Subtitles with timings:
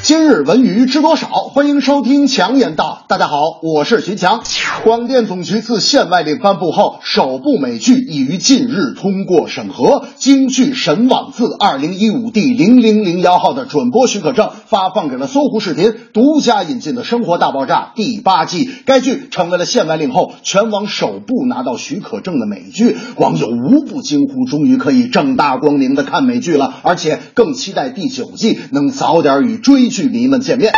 [0.00, 1.26] 今日文娱知多少？
[1.26, 3.04] 欢迎收听强言道。
[3.08, 4.42] 大家好，我是徐强。
[4.84, 18.70] 广电总局自限外令颁布后，首部美剧已于近日通过审核，京剧神网自二零一五第零零零幺号的准播许可证发放给了搜狐视频，独家引进的《生活大爆炸》第八季。
[18.86, 30.72] 该剧成为了限外令后全网首部拿到许可证的美剧，网友无不惊呼：终于可以正大光明的看美剧了，而且更期待第九季能早点与追剧迷们见面。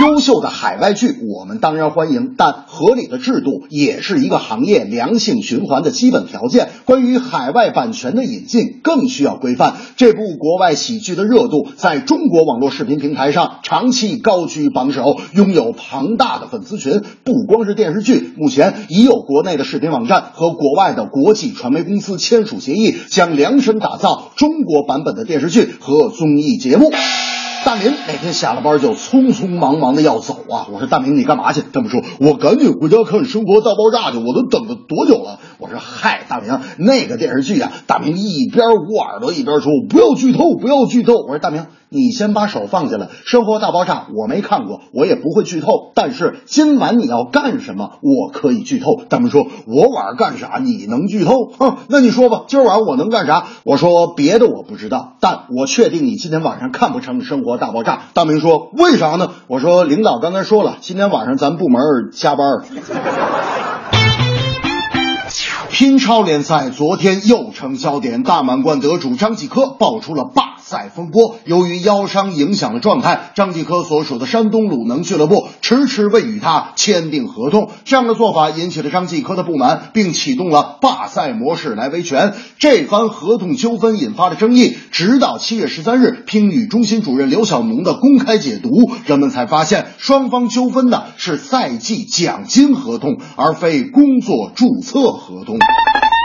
[0.00, 6.68] 优秀的海外剧我们当然欢迎，但合理的制度也是一个行业良性循环的基本条件。
[6.84, 9.74] 关于海外版权的引进更需要规范。
[9.96, 17.02] 这部国外喜剧的热度在中国网络视频平台上长期高居榜首，拥有庞大的粉丝群。
[17.24, 26.92] 不光是电视剧，目前已有国内的视频网站和国外的国际传媒公司签署协议，将量身打造中国版本的电视剧和综艺节目。
[27.64, 30.68] 大明那天下了班就匆匆忙忙的要走啊！
[30.72, 31.62] 我说大明你干嘛去？
[31.72, 35.38] 他们说，我赶紧回家看《生活大爆炸》去，我都等了多久了？
[35.58, 41.14] 我说嗨，大明那个电视剧啊，大明一边捂耳朵一边说不要剧透，不要剧透。
[41.14, 45.90] 我说大明，你先把手放下来，《生活大爆炸》我没看过，我也不会剧透。
[45.94, 49.00] 但是今晚你要干什么，我可以剧透。
[49.08, 51.46] 大明说，我晚上干啥你能剧透？
[51.58, 53.46] 哼，那你说吧，今儿晚上我能干啥？
[53.64, 57.94] 我说别的我不知道，但我确定你今天晚上看不成《生活大爆炸》。
[58.12, 59.30] 大明说为啥呢？
[59.46, 61.80] 我说领导刚才说了，今天晚上咱部门
[62.12, 62.46] 加班。
[65.70, 71.36] 乒超联赛昨天又成焦点，大满贯得主张继科爆出了罢赛风波。
[71.46, 77.70] 由于腰伤影响了状态，张继科所属的山东鲁能俱乐部迟迟未与他签订合同。
[77.86, 82.34] 这样的做法引起了张继科的不满，并启动了罢赛模式来维权。
[82.58, 95.56] 这番合同纠纷引发了争议，直到七月十三日，乒羽中心主任刘晓农的公开解读，人们才发现双方纠纷的是赛季奖金合同，而非工作注册合同。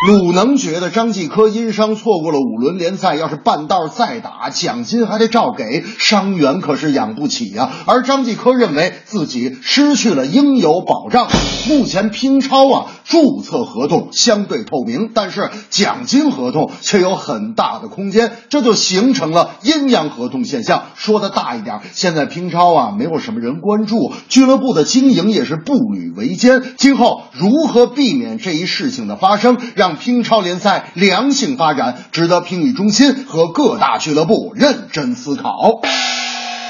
[0.05, 7.71] 鲁能觉得张继科因伤错过了五轮联赛，要是半道再打，奖金还得照给，伤员可是养不起呀。
[7.85, 11.29] 而张继科认为自己失去了应有保障。
[11.69, 20.85] 目前乒超啊，注册合同相对透明，但是奖金合同却有很大的空间，这就形成了阴阳合同现象。
[20.95, 26.61] 说的大一点，现在乒超啊，没有什么人关注，俱乐部的经营也是步履维艰。
[26.77, 35.81] 今后如何避免这一事情的发生，让乒超联赛良性发展，值得乒羽中心和各大俱乐部认真思考。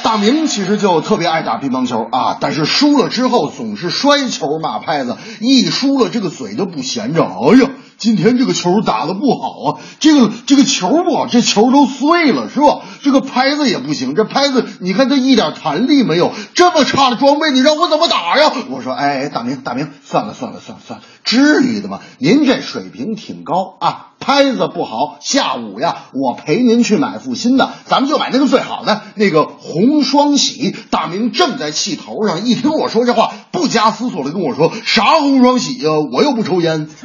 [0.04, 7.24] 大明其实就特别爱打乒乓球啊，但是输了之后总是摔球骂拍子，一输了这个嘴就不闲着。
[7.24, 12.82] 哎呀，今天这个球打的不好啊，这个这个球不好，这球都碎了是吧？
[13.02, 18.52] 这个拍子也不行，这拍子你看它一点弹力没有，这么差的装备你让我怎么打呀？
[18.70, 22.02] 我说，哎，大明大明，算了算了算了算了，至于的吗？
[22.20, 24.08] 您这水平挺高啊。
[24.24, 30.74] 拍子不好，下午呀，我陪您去买副新的，咱们就买那个最好的，那个红双喜。
[30.90, 35.90] 大明正在气头上，一听我说这话，不加思索的跟我说：“啥红双喜呀？
[36.14, 36.88] 我又不抽烟。”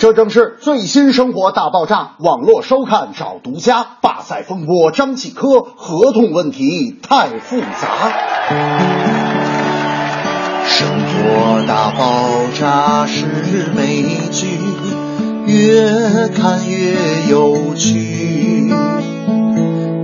[0.00, 3.86] 这正是最新生活大爆炸，网络收看找独家。
[4.00, 8.10] 罢赛风波，张继科合同问题太复杂。
[10.64, 13.26] 生活大爆炸是
[13.76, 14.02] 美
[14.32, 14.71] 剧。
[15.46, 16.94] 越看越
[17.30, 18.70] 有趣，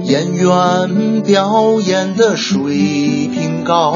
[0.02, 3.94] 演员表演的水平高，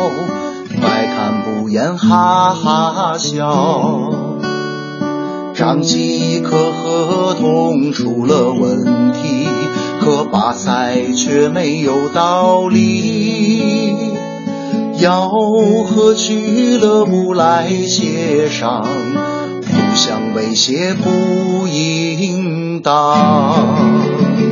[0.81, 4.13] 百看不厌，哈哈笑。
[5.55, 9.47] 张继科合同出了问题，
[10.01, 13.93] 可罢赛却没有道理，
[14.99, 18.85] 要和俱乐部来协商。
[19.93, 24.52] 互相威胁不应当。